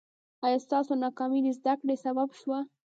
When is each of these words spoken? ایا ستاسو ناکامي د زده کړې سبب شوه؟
ایا 0.45 0.57
ستاسو 0.65 0.91
ناکامي 1.03 1.39
د 1.43 1.47
زده 1.57 1.73
کړې 1.79 1.95
سبب 2.05 2.29
شوه؟ 2.39 2.59